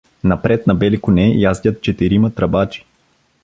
Напред 0.23 0.67
на 0.67 0.75
бели 0.75 0.99
коне 1.01 1.27
яздят 1.31 1.81
четирима 1.81 2.29
тръбачи. 2.31 2.85